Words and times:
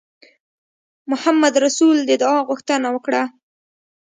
محمدرسول 1.11 1.95
د 2.05 2.11
دعا 2.21 2.39
غوښتنه 2.49 2.87
وکړه. 2.95 3.23